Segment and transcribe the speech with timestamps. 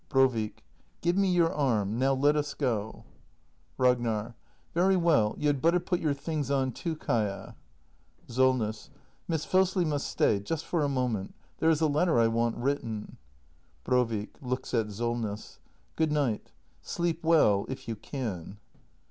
[0.09, 0.63] Brovik.
[1.01, 1.99] Give me your arm.
[1.99, 3.03] Now let us go.
[3.79, 4.03] act i] THE MASTER BUILDER
[4.73, 4.73] 259 Ragnar.
[4.73, 5.35] Very well.
[5.37, 7.53] You had better put your things on, too, Kaia.
[8.27, 8.89] SOLNESS.
[9.27, 11.35] Miss Fosli must stay— just for a moment.
[11.59, 13.17] There is a letter I want written.
[13.83, 14.41] Brovik.
[14.41, 15.59] [Looks at Solness.]
[15.95, 16.51] Good night.
[16.81, 18.57] Sleep well— if you can.